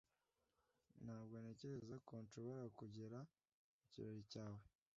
[1.03, 3.19] Ntabwo ntekereza ko nshobora kugera
[3.77, 4.63] mu kirori cyawe